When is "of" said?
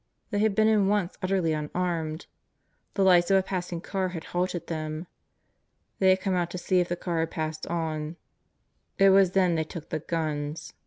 3.29-3.37